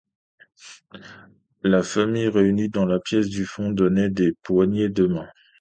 [1.61, 5.29] La famille, réunie dans la pièce du fond, donnait des poignées de mains.